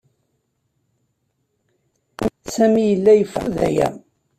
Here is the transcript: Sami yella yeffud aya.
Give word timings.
Sami 2.53 2.81
yella 2.89 3.11
yeffud 3.15 3.57
aya. 3.67 3.87